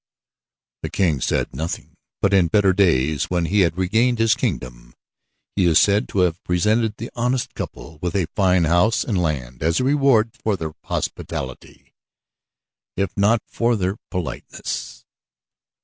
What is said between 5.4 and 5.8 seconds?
he is